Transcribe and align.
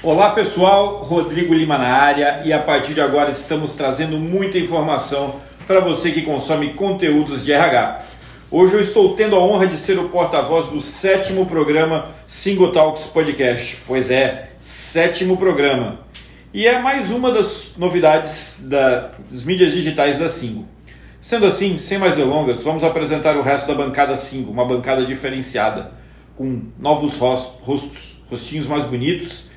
Olá 0.00 0.30
pessoal, 0.30 0.98
Rodrigo 0.98 1.52
Lima 1.52 1.76
na 1.76 1.88
área 1.88 2.42
e 2.44 2.52
a 2.52 2.60
partir 2.60 2.94
de 2.94 3.00
agora 3.00 3.32
estamos 3.32 3.72
trazendo 3.72 4.16
muita 4.16 4.56
informação 4.56 5.40
para 5.66 5.80
você 5.80 6.12
que 6.12 6.22
consome 6.22 6.74
conteúdos 6.74 7.44
de 7.44 7.52
RH. 7.52 8.02
Hoje 8.48 8.74
eu 8.74 8.80
estou 8.80 9.16
tendo 9.16 9.34
a 9.34 9.40
honra 9.40 9.66
de 9.66 9.76
ser 9.76 9.98
o 9.98 10.08
porta-voz 10.08 10.66
do 10.66 10.80
sétimo 10.80 11.46
programa 11.46 12.12
Single 12.28 12.70
Talks 12.70 13.06
Podcast. 13.06 13.78
Pois 13.88 14.08
é, 14.08 14.50
sétimo 14.60 15.36
programa. 15.36 15.98
E 16.54 16.64
é 16.64 16.80
mais 16.80 17.10
uma 17.10 17.32
das 17.32 17.72
novidades 17.76 18.56
da, 18.60 19.10
das 19.28 19.42
mídias 19.42 19.72
digitais 19.72 20.16
da 20.16 20.28
Singo. 20.28 20.64
Sendo 21.20 21.44
assim, 21.44 21.80
sem 21.80 21.98
mais 21.98 22.14
delongas, 22.14 22.62
vamos 22.62 22.84
apresentar 22.84 23.36
o 23.36 23.42
resto 23.42 23.66
da 23.66 23.74
bancada 23.74 24.16
Singo, 24.16 24.52
uma 24.52 24.64
bancada 24.64 25.04
diferenciada, 25.04 25.90
com 26.36 26.62
novos 26.78 27.18
rostos, 27.18 28.22
rostinhos 28.30 28.68
mais 28.68 28.84
bonitos, 28.84 29.48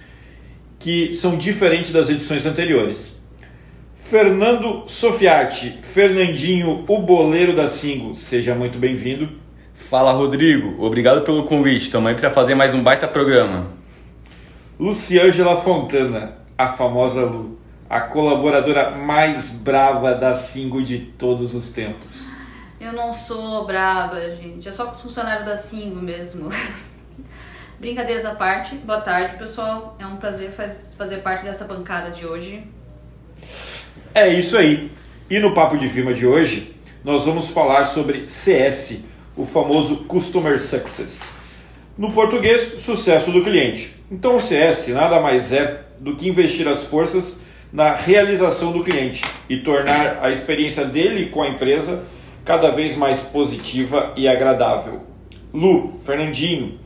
que 0.82 1.14
são 1.14 1.38
diferentes 1.38 1.92
das 1.92 2.10
edições 2.10 2.46
anteriores. 2.46 3.16
Fernando 4.10 4.84
Sofiati, 4.88 5.80
Fernandinho, 5.94 6.84
o 6.88 6.98
boleiro 7.00 7.56
da 7.56 7.70
Singo, 7.70 8.16
seja 8.16 8.56
muito 8.56 8.80
bem-vindo. 8.80 9.30
Fala 9.74 10.12
Rodrigo, 10.12 10.84
obrigado 10.84 11.22
pelo 11.22 11.46
convite, 11.46 11.84
estamos 11.84 12.10
aí 12.10 12.16
para 12.16 12.32
fazer 12.32 12.56
mais 12.56 12.74
um 12.74 12.84
baita 12.84 13.08
programa. 13.08 13.68
Luciângela 14.80 15.62
Fontana, 15.62 16.38
a 16.58 16.70
famosa 16.70 17.22
Lu, 17.22 17.60
a 17.88 18.02
colaboradora 18.02 18.90
mais 18.90 19.52
brava 19.52 20.16
da 20.16 20.34
Singo 20.34 20.82
de 20.82 20.98
todos 20.98 21.54
os 21.54 21.72
tempos. 21.72 22.32
Eu 22.80 22.92
não 22.92 23.14
sou 23.14 23.66
brava, 23.68 24.20
gente, 24.32 24.68
é 24.68 24.72
só 24.72 24.92
funcionário 24.92 25.46
da 25.46 25.56
Singo 25.56 26.02
mesmo. 26.02 26.50
Brincadeiras 27.82 28.26
à 28.26 28.36
parte, 28.36 28.76
boa 28.76 29.02
tarde 29.02 29.38
pessoal, 29.38 29.98
é 29.98 30.06
um 30.06 30.18
prazer 30.18 30.52
faz, 30.52 30.94
fazer 30.96 31.18
parte 31.18 31.44
dessa 31.44 31.66
bancada 31.66 32.12
de 32.12 32.28
hoje. 32.28 32.64
É 34.14 34.28
isso 34.28 34.56
aí. 34.56 34.92
E 35.28 35.40
no 35.40 35.56
Papo 35.56 35.76
de 35.80 35.90
Firma 35.90 36.14
de 36.14 36.28
hoje, 36.28 36.76
nós 37.04 37.26
vamos 37.26 37.50
falar 37.50 37.86
sobre 37.86 38.30
CS, 38.30 39.00
o 39.36 39.48
famoso 39.48 40.04
Customer 40.04 40.62
Success. 40.62 41.22
No 41.98 42.12
português, 42.12 42.84
sucesso 42.84 43.32
do 43.32 43.44
cliente. 43.44 43.96
Então 44.12 44.36
o 44.36 44.40
CS 44.40 44.90
nada 44.90 45.20
mais 45.20 45.52
é 45.52 45.82
do 46.00 46.16
que 46.16 46.30
investir 46.30 46.68
as 46.68 46.84
forças 46.84 47.42
na 47.74 47.96
realização 47.96 48.72
do 48.72 48.84
cliente 48.84 49.24
e 49.50 49.58
tornar 49.58 50.20
a 50.22 50.30
experiência 50.30 50.86
dele 50.86 51.32
com 51.32 51.42
a 51.42 51.50
empresa 51.50 52.06
cada 52.46 52.70
vez 52.70 52.96
mais 52.96 53.22
positiva 53.22 54.14
e 54.16 54.28
agradável. 54.28 55.02
Lu, 55.52 56.00
Fernandinho, 56.06 56.80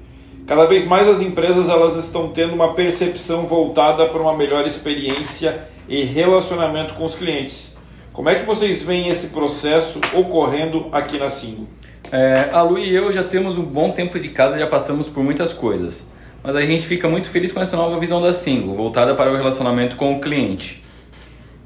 cada 0.46 0.66
vez 0.66 0.86
mais 0.86 1.08
as 1.08 1.22
empresas 1.22 1.70
elas 1.70 1.96
estão 2.04 2.30
tendo 2.30 2.54
uma 2.54 2.74
percepção 2.74 3.46
voltada 3.46 4.08
para 4.08 4.22
uma 4.22 4.36
melhor 4.36 4.66
experiência 4.66 5.68
e 5.88 6.04
relacionamento 6.04 6.96
com 6.96 7.06
os 7.06 7.16
clientes. 7.16 7.76
Como 8.14 8.30
é 8.30 8.36
que 8.36 8.46
vocês 8.46 8.82
veem 8.82 9.10
esse 9.10 9.28
processo 9.28 10.00
ocorrendo 10.14 10.88
aqui 10.92 11.18
na 11.18 11.30
Singo? 11.30 11.68
É, 12.12 12.50
a 12.54 12.62
Lu 12.62 12.78
e 12.78 12.94
eu 12.94 13.12
já 13.12 13.24
temos 13.24 13.58
um 13.58 13.66
bom 13.66 13.92
tempo 13.92 14.20
de 14.20 14.30
casa, 14.30 14.58
já 14.58 14.68
passamos 14.68 15.10
por 15.10 15.24
muitas 15.24 15.52
coisas 15.52 16.08
mas 16.46 16.56
a 16.56 16.62
gente 16.62 16.86
fica 16.86 17.10
muito 17.10 17.28
feliz 17.28 17.52
com 17.52 17.60
essa 17.60 17.76
nova 17.76 18.00
visão 18.00 18.22
da 18.22 18.32
Single, 18.32 18.76
voltada 18.76 19.16
para 19.16 19.32
o 19.32 19.36
relacionamento 19.36 19.96
com 19.96 20.16
o 20.16 20.22
cliente. 20.22 20.84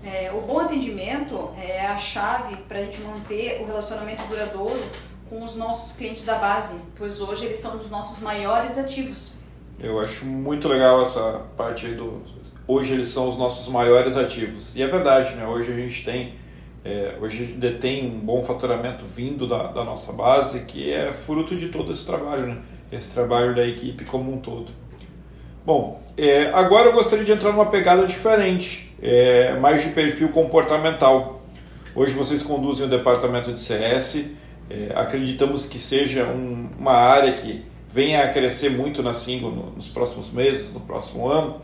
É, 0.05 0.31
o 0.31 0.39
bom 0.39 0.57
atendimento 0.57 1.49
é 1.61 1.85
a 1.85 1.97
chave 1.97 2.55
para 2.65 2.77
a 2.79 2.81
gente 2.83 3.01
manter 3.01 3.59
o 3.61 3.65
relacionamento 3.65 4.23
duradouro 4.29 4.79
com 5.29 5.43
os 5.43 5.55
nossos 5.55 5.95
clientes 5.95 6.25
da 6.25 6.35
base, 6.35 6.81
pois 6.97 7.21
hoje 7.21 7.45
eles 7.45 7.59
são 7.59 7.77
os 7.77 7.89
nossos 7.89 8.21
maiores 8.21 8.77
ativos. 8.77 9.37
Eu 9.79 9.99
acho 9.99 10.25
muito 10.25 10.67
legal 10.67 11.01
essa 11.01 11.41
parte 11.55 11.85
aí 11.85 11.95
do. 11.95 12.21
Hoje 12.67 12.93
eles 12.93 13.07
são 13.09 13.29
os 13.29 13.37
nossos 13.37 13.71
maiores 13.71 14.17
ativos. 14.17 14.75
E 14.75 14.81
é 14.81 14.87
verdade, 14.87 15.35
né? 15.35 15.45
Hoje 15.47 15.71
a 15.71 15.75
gente 15.75 16.03
tem. 16.03 16.33
É, 16.83 17.17
hoje 17.21 17.45
detém 17.45 18.09
um 18.09 18.19
bom 18.19 18.41
faturamento 18.41 19.05
vindo 19.05 19.47
da, 19.47 19.67
da 19.67 19.83
nossa 19.83 20.13
base, 20.13 20.61
que 20.61 20.91
é 20.91 21.11
fruto 21.13 21.55
de 21.55 21.69
todo 21.69 21.91
esse 21.91 22.05
trabalho, 22.05 22.47
né? 22.47 22.57
esse 22.91 23.11
trabalho 23.11 23.55
da 23.55 23.65
equipe 23.65 24.05
como 24.05 24.33
um 24.33 24.39
todo. 24.39 24.71
Bom, 25.65 26.01
é, 26.17 26.49
agora 26.53 26.87
eu 26.89 26.93
gostaria 26.93 27.23
de 27.23 27.31
entrar 27.31 27.51
numa 27.51 27.67
pegada 27.67 28.07
diferente, 28.07 28.95
é, 29.01 29.55
mais 29.59 29.83
de 29.83 29.89
perfil 29.89 30.29
comportamental. 30.29 31.41
Hoje 31.93 32.13
vocês 32.13 32.41
conduzem 32.41 32.85
o 32.85 32.89
departamento 32.89 33.51
de 33.51 33.59
CS, 33.59 34.31
é, 34.69 34.91
acreditamos 34.95 35.65
que 35.65 35.79
seja 35.79 36.25
um, 36.25 36.69
uma 36.77 36.93
área 36.93 37.33
que 37.33 37.65
venha 37.91 38.23
a 38.23 38.31
crescer 38.31 38.69
muito 38.69 39.01
na 39.01 39.13
Single 39.13 39.51
no, 39.51 39.71
nos 39.71 39.89
próximos 39.89 40.31
meses, 40.31 40.71
no 40.71 40.79
próximo 40.79 41.27
ano, 41.27 41.61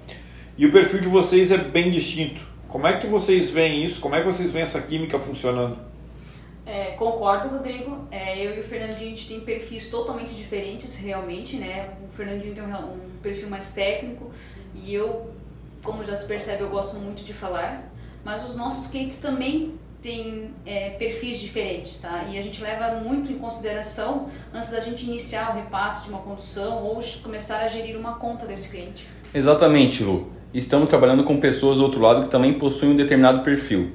e 0.58 0.66
o 0.66 0.72
perfil 0.72 1.02
de 1.02 1.08
vocês 1.08 1.52
é 1.52 1.58
bem 1.58 1.92
distinto. 1.92 2.42
Como 2.68 2.88
é 2.88 2.98
que 2.98 3.08
vocês 3.08 3.52
veem 3.52 3.84
isso? 3.84 4.02
Como 4.02 4.16
é 4.16 4.22
que 4.22 4.28
vocês 4.28 4.52
veem 4.52 4.64
essa 4.64 4.82
química 4.82 5.20
funcionando? 5.20 5.78
É, 6.66 6.92
concordo, 6.92 7.50
Rodrigo. 7.50 8.08
É, 8.10 8.44
eu 8.44 8.56
e 8.56 8.60
o 8.60 8.64
Fernandinho 8.64 9.14
a 9.14 9.16
gente 9.16 9.28
tem 9.28 9.40
perfis 9.42 9.90
totalmente 9.90 10.34
diferentes, 10.34 10.98
realmente, 10.98 11.58
né? 11.58 11.92
O 12.04 12.14
Fernandinho 12.14 12.56
tem 12.56 12.64
um, 12.64 12.76
um, 12.76 13.00
perfil 13.22 13.50
mais 13.50 13.74
técnico 13.74 14.32
e 14.74 14.94
eu, 14.94 15.32
como 15.84 16.04
já 16.04 16.16
se 16.16 16.28
percebe, 16.28 16.64
eu 16.64 16.70
gosto 16.70 16.98
muito 16.98 17.24
de 17.24 17.34
falar. 17.34 17.92
Mas 18.24 18.44
os 18.50 18.56
nossos 18.56 18.88
clientes 18.88 19.20
também 19.20 19.76
têm 20.06 20.52
é, 20.68 20.92
perfis 20.92 21.40
diferentes, 21.40 21.98
tá? 21.98 22.26
E 22.32 22.38
a 22.38 22.42
gente 22.42 22.62
leva 22.62 23.00
muito 23.04 23.32
em 23.32 23.40
consideração 23.40 24.30
antes 24.54 24.70
da 24.70 24.80
gente 24.80 25.04
iniciar 25.04 25.52
o 25.52 25.56
repasse 25.56 26.06
de 26.06 26.12
uma 26.12 26.20
condução 26.20 26.84
ou 26.84 27.04
começar 27.24 27.62
a 27.62 27.68
gerir 27.68 27.98
uma 27.98 28.14
conta 28.14 28.46
desse 28.46 28.70
cliente. 28.70 29.08
Exatamente, 29.34 30.04
Lu. 30.04 30.30
Estamos 30.54 30.90
trabalhando 30.90 31.24
com 31.24 31.38
pessoas 31.38 31.80
do 31.80 31.84
outro 31.84 32.00
lado 32.00 32.22
que 32.22 32.30
também 32.30 32.54
possuem 32.54 32.92
um 32.92 32.96
determinado 32.96 33.42
perfil. 33.42 33.94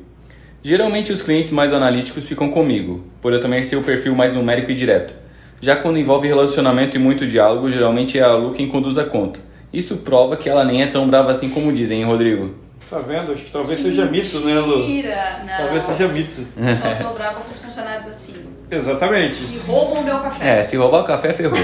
Geralmente 0.64 1.12
os 1.12 1.22
clientes 1.22 1.52
mais 1.52 1.72
analíticos 1.72 2.24
ficam 2.24 2.50
comigo, 2.50 3.04
por 3.22 3.32
eu 3.32 3.40
também 3.40 3.62
ser 3.62 3.76
o 3.76 3.82
perfil 3.84 4.12
mais 4.12 4.34
numérico 4.34 4.72
e 4.72 4.74
direto. 4.74 5.14
Já 5.60 5.76
quando 5.76 5.98
envolve 5.98 6.26
relacionamento 6.26 6.96
e 6.96 7.00
muito 7.00 7.24
diálogo, 7.24 7.70
geralmente 7.70 8.18
é 8.18 8.22
a 8.22 8.34
Lu 8.34 8.50
quem 8.50 8.68
conduz 8.68 8.98
a 8.98 9.04
conta. 9.04 9.38
Isso 9.72 9.98
prova 9.98 10.36
que 10.36 10.48
ela 10.48 10.64
nem 10.64 10.82
é 10.82 10.86
tão 10.88 11.08
brava 11.08 11.30
assim 11.30 11.48
como 11.50 11.72
dizem, 11.72 12.00
hein, 12.00 12.04
Rodrigo? 12.04 12.52
Tá 12.90 12.98
vendo? 12.98 13.32
Acho 13.32 13.44
que 13.44 13.52
talvez 13.52 13.80
seja 13.80 14.04
mito, 14.06 14.40
né, 14.40 14.58
Lu? 14.58 14.78
Mentira! 14.78 15.44
Não. 15.46 15.56
Talvez 15.56 15.84
seja 15.84 16.08
mito. 16.08 16.44
Só 16.82 16.90
sou 16.90 17.14
brava 17.14 17.40
com 17.40 17.50
os 17.50 17.62
funcionários 17.62 18.04
da 18.04 18.12
Sim. 18.12 18.46
Exatamente. 18.68 19.40
E 19.44 19.58
roubam 19.70 20.02
o 20.02 20.04
meu 20.04 20.18
café. 20.18 20.58
É, 20.58 20.62
se 20.64 20.76
roubar 20.76 21.02
o 21.02 21.04
café, 21.04 21.32
ferrou. 21.32 21.56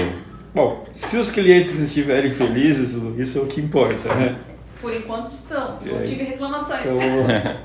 Bom, 0.55 0.85
se 0.93 1.17
os 1.17 1.29
clientes 1.29 1.77
estiverem 1.81 2.31
felizes, 2.31 2.93
Lu, 2.93 3.21
isso 3.21 3.39
é 3.39 3.41
o 3.41 3.45
que 3.45 3.59
importa, 3.59 4.15
né? 4.15 4.37
Por 4.81 4.93
enquanto 4.93 5.29
estão. 5.33 5.77
Não 5.81 6.03
tive 6.05 6.23
reclamações. 6.23 6.85
Então... 6.85 7.57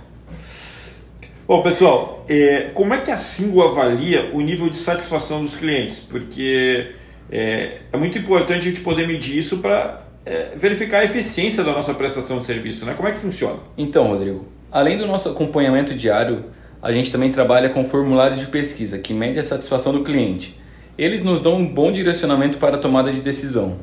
Bom, 1.47 1.63
pessoal, 1.63 2.25
é, 2.29 2.71
como 2.75 2.95
é 2.95 3.01
que 3.01 3.13
a 3.13 3.17
Singo 3.17 3.63
avalia 3.63 4.31
o 4.35 4.41
nível 4.41 4.69
de 4.71 4.79
satisfação 4.79 5.45
dos 5.45 5.55
clientes? 5.55 6.01
Porque 6.01 6.95
é, 7.31 7.79
é 7.93 7.97
muito 7.97 8.19
importante 8.19 8.59
a 8.59 8.71
gente 8.71 8.81
poder 8.81 9.07
medir 9.07 9.39
isso 9.39 9.59
para 9.59 10.03
é, 10.25 10.55
verificar 10.57 11.01
a 11.01 11.05
eficiência 11.05 11.65
da 11.65 11.73
nossa 11.73 11.93
prestação 11.95 12.41
de 12.41 12.47
serviço, 12.47 12.85
né? 12.85 12.95
Como 12.95 13.09
é 13.09 13.13
que 13.13 13.19
funciona? 13.19 13.59
Então, 13.77 14.07
Rodrigo, 14.07 14.47
além 14.71 14.97
do 14.97 15.07
nosso 15.07 15.29
acompanhamento 15.29 15.95
diário, 15.95 16.47
a 16.81 16.93
gente 16.93 17.13
também 17.13 17.31
trabalha 17.31 17.69
com 17.71 17.85
formulários 17.85 18.41
de 18.41 18.47
pesquisa 18.47 18.99
que 18.99 19.15
mede 19.15 19.39
a 19.39 19.43
satisfação 19.43 19.93
do 19.93 20.03
cliente. 20.03 20.61
Eles 20.97 21.23
nos 21.23 21.41
dão 21.41 21.57
um 21.57 21.67
bom 21.67 21.91
direcionamento 21.91 22.59
para 22.59 22.77
a 22.77 22.79
tomada 22.79 23.11
de 23.13 23.21
decisão. 23.21 23.79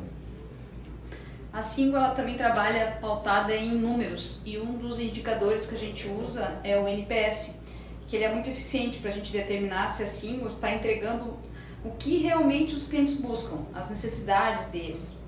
A 1.52 1.62
Singo 1.62 1.96
ela 1.96 2.10
também 2.10 2.36
trabalha 2.36 2.98
pautada 3.00 3.54
em 3.54 3.74
números 3.74 4.40
e 4.46 4.58
um 4.58 4.78
dos 4.78 5.00
indicadores 5.00 5.66
que 5.66 5.74
a 5.74 5.78
gente 5.78 6.08
usa 6.08 6.60
é 6.62 6.78
o 6.78 6.86
NPS, 6.86 7.60
que 8.06 8.16
ele 8.16 8.24
é 8.24 8.32
muito 8.32 8.48
eficiente 8.48 8.98
para 8.98 9.10
a 9.10 9.12
gente 9.12 9.32
determinar 9.32 9.88
se 9.88 10.02
a 10.02 10.06
Singo 10.06 10.48
está 10.48 10.72
entregando 10.72 11.36
o 11.84 11.90
que 11.98 12.18
realmente 12.18 12.74
os 12.74 12.88
clientes 12.88 13.20
buscam, 13.20 13.58
as 13.74 13.90
necessidades 13.90 14.68
deles. 14.68 15.24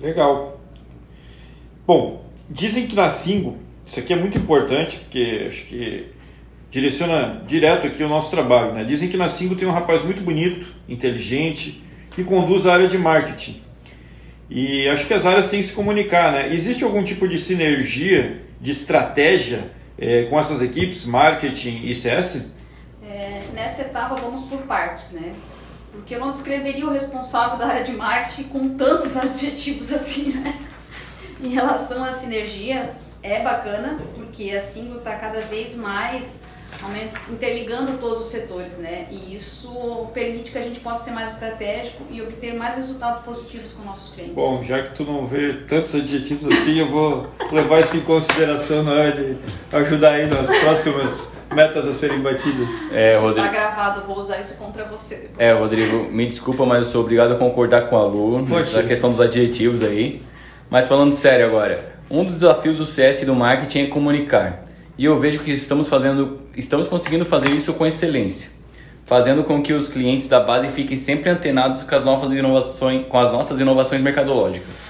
Legal. 0.00 0.60
Bom, 1.86 2.24
dizem 2.48 2.86
que 2.86 2.94
na 2.94 3.10
Singo, 3.10 3.58
isso 3.84 3.98
aqui 3.98 4.12
é 4.12 4.16
muito 4.16 4.38
importante 4.38 4.98
porque 4.98 5.44
acho 5.48 5.66
que 5.66 6.06
direciona 6.70 7.42
direto 7.46 7.86
aqui 7.86 8.02
o 8.02 8.08
nosso 8.08 8.30
trabalho, 8.30 8.72
né? 8.72 8.84
Dizem 8.84 9.08
que 9.08 9.16
na 9.16 9.28
Singo 9.28 9.54
tem 9.54 9.68
um 9.68 9.72
rapaz 9.72 10.02
muito 10.04 10.22
bonito, 10.22 10.66
inteligente, 10.88 11.82
que 12.10 12.24
conduz 12.24 12.66
a 12.66 12.72
área 12.72 12.88
de 12.88 12.98
marketing 12.98 13.64
e 14.48 14.88
acho 14.88 15.06
que 15.06 15.14
as 15.14 15.24
áreas 15.24 15.48
têm 15.48 15.60
que 15.60 15.66
se 15.66 15.72
comunicar, 15.72 16.32
né? 16.32 16.52
Existe 16.52 16.84
algum 16.84 17.02
tipo 17.02 17.26
de 17.26 17.38
sinergia, 17.38 18.42
de 18.60 18.72
estratégia 18.72 19.70
é, 19.98 20.24
com 20.24 20.38
essas 20.38 20.60
equipes, 20.60 21.06
marketing 21.06 21.80
e 21.84 21.94
CS? 21.94 22.46
É, 23.02 23.40
nessa 23.54 23.82
etapa 23.82 24.14
vamos 24.16 24.44
por 24.44 24.62
partes, 24.62 25.12
né? 25.12 25.32
Porque 25.94 26.14
eu 26.14 26.20
não 26.20 26.32
descreveria 26.32 26.86
o 26.86 26.92
responsável 26.92 27.56
da 27.56 27.66
área 27.66 27.84
de 27.84 27.92
marketing 27.92 28.48
com 28.48 28.76
tantos 28.76 29.16
adjetivos 29.18 29.92
assim, 29.92 30.32
né? 30.32 30.58
Em 31.40 31.48
relação 31.48 32.04
à 32.04 32.12
sinergia, 32.12 32.96
é 33.22 33.42
bacana, 33.42 34.00
porque 34.14 34.50
a 34.50 34.60
Singo 34.60 34.98
está 34.98 35.16
cada 35.16 35.40
vez 35.40 35.76
mais 35.76 36.44
interligando 37.30 37.98
todos 37.98 38.26
os 38.26 38.28
setores, 38.28 38.78
né? 38.78 39.06
E 39.10 39.34
isso 39.34 40.08
permite 40.12 40.52
que 40.52 40.58
a 40.58 40.62
gente 40.62 40.80
possa 40.80 41.04
ser 41.04 41.10
mais 41.12 41.34
estratégico 41.34 42.04
e 42.10 42.20
obter 42.22 42.54
mais 42.54 42.76
resultados 42.76 43.22
positivos 43.22 43.72
com 43.72 43.84
nossos 43.84 44.14
clientes. 44.14 44.34
Bom, 44.34 44.62
já 44.64 44.82
que 44.82 44.94
tu 44.94 45.04
não 45.04 45.26
vê 45.26 45.64
tantos 45.68 45.94
adjetivos 45.94 46.52
assim, 46.52 46.78
eu 46.78 46.88
vou 46.88 47.30
levar 47.50 47.80
isso 47.80 47.96
em 47.96 48.00
consideração 48.00 48.82
na 48.82 48.92
hora 48.92 49.12
de 49.12 49.36
ajudar 49.72 50.12
aí 50.12 50.26
nas 50.26 50.46
próximas 50.58 51.32
metas 51.54 51.86
a 51.86 51.94
serem 51.94 52.20
batidas. 52.20 52.68
É, 52.92 53.12
isso 53.12 53.20
Rodrigo... 53.20 53.46
está 53.46 53.52
gravado, 53.52 54.06
vou 54.06 54.18
usar 54.18 54.40
isso 54.40 54.56
contra 54.56 54.84
você. 54.84 55.16
Depois. 55.16 55.38
É, 55.38 55.52
Rodrigo, 55.52 56.10
me 56.10 56.26
desculpa, 56.26 56.66
mas 56.66 56.78
eu 56.78 56.84
sou 56.84 57.02
obrigado 57.02 57.32
a 57.32 57.36
concordar 57.36 57.88
com 57.88 57.96
a 57.96 58.04
Lu 58.04 58.42
nessa 58.42 58.82
questão 58.82 59.10
dos 59.10 59.20
adjetivos 59.20 59.82
aí. 59.82 60.20
Mas 60.70 60.86
falando 60.86 61.12
sério 61.12 61.46
agora, 61.46 61.94
um 62.10 62.24
dos 62.24 62.34
desafios 62.34 62.78
do 62.78 62.84
CS 62.84 63.22
e 63.22 63.26
do 63.26 63.34
marketing 63.34 63.82
é 63.82 63.86
comunicar. 63.86 64.63
E 64.96 65.04
eu 65.04 65.18
vejo 65.18 65.40
que 65.40 65.50
estamos 65.50 65.88
fazendo, 65.88 66.40
estamos 66.56 66.88
conseguindo 66.88 67.24
fazer 67.24 67.50
isso 67.50 67.72
com 67.72 67.84
excelência, 67.84 68.50
fazendo 69.04 69.42
com 69.42 69.60
que 69.60 69.72
os 69.72 69.88
clientes 69.88 70.28
da 70.28 70.38
base 70.38 70.68
fiquem 70.68 70.96
sempre 70.96 71.30
antenados 71.30 71.82
com 71.82 71.94
as 71.94 72.04
novas 72.04 72.32
inovações, 72.32 73.06
com 73.08 73.18
as 73.18 73.32
nossas 73.32 73.58
inovações 73.58 74.00
mercadológicas. 74.00 74.84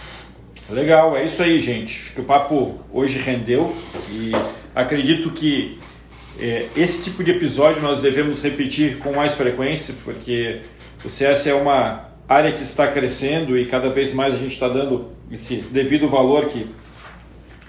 Legal, 0.68 1.16
é 1.16 1.24
isso 1.24 1.42
aí, 1.42 1.58
gente. 1.58 2.00
Acho 2.00 2.12
que 2.14 2.20
o 2.20 2.24
papo 2.24 2.78
hoje 2.92 3.18
rendeu 3.18 3.74
e 4.10 4.32
acredito 4.74 5.30
que 5.30 5.78
é, 6.38 6.68
esse 6.76 7.04
tipo 7.04 7.24
de 7.24 7.30
episódio 7.30 7.80
nós 7.80 8.02
devemos 8.02 8.42
repetir 8.42 8.98
com 8.98 9.12
mais 9.12 9.34
frequência, 9.34 9.94
porque 10.04 10.60
o 11.02 11.08
CS 11.08 11.46
é 11.46 11.54
uma 11.54 12.08
área 12.28 12.52
que 12.52 12.62
está 12.62 12.88
crescendo 12.88 13.56
e 13.56 13.66
cada 13.66 13.88
vez 13.88 14.12
mais 14.12 14.34
a 14.34 14.38
gente 14.38 14.52
está 14.52 14.68
dando 14.68 15.10
esse 15.30 15.56
devido 15.56 16.08
valor 16.08 16.46
que 16.46 16.66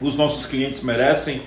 os 0.02 0.16
nossos 0.16 0.46
clientes 0.46 0.84
merecem 0.84 1.42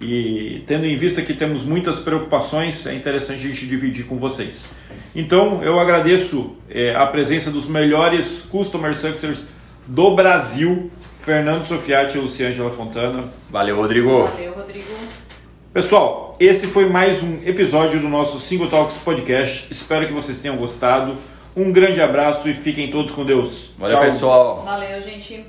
e 0.00 0.64
tendo 0.66 0.86
em 0.86 0.96
vista 0.96 1.20
que 1.20 1.34
temos 1.34 1.62
muitas 1.62 1.98
preocupações, 1.98 2.86
é 2.86 2.94
interessante 2.94 3.44
a 3.44 3.48
gente 3.48 3.66
dividir 3.66 4.06
com 4.06 4.16
vocês. 4.16 4.70
Então, 5.14 5.62
eu 5.62 5.78
agradeço 5.78 6.56
é, 6.70 6.94
a 6.94 7.06
presença 7.06 7.50
dos 7.50 7.68
melhores 7.68 8.46
Customer 8.50 8.94
Successors 8.94 9.44
do 9.86 10.14
Brasil, 10.14 10.90
Fernando 11.22 11.64
Sofiati 11.66 12.16
e 12.16 12.20
Luciângela 12.20 12.70
Fontana. 12.70 13.24
Valeu, 13.50 13.76
Rodrigo. 13.76 14.22
Valeu, 14.22 14.54
Rodrigo. 14.54 14.86
Pessoal, 15.72 16.34
esse 16.40 16.66
foi 16.66 16.88
mais 16.88 17.22
um 17.22 17.42
episódio 17.44 18.00
do 18.00 18.08
nosso 18.08 18.40
Single 18.40 18.68
Talks 18.68 18.96
Podcast. 19.04 19.68
Espero 19.70 20.06
que 20.06 20.12
vocês 20.12 20.40
tenham 20.40 20.56
gostado. 20.56 21.14
Um 21.54 21.72
grande 21.72 22.00
abraço 22.00 22.48
e 22.48 22.54
fiquem 22.54 22.90
todos 22.90 23.12
com 23.12 23.24
Deus. 23.24 23.72
Valeu, 23.78 23.96
Tchau. 23.96 24.04
pessoal. 24.04 24.62
Valeu, 24.64 25.02
gente. 25.02 25.44